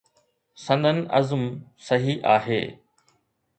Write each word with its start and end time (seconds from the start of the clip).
سندن 0.55 1.07
عزم 1.11 1.61
صحيح 1.77 2.25
آهي. 2.25 2.61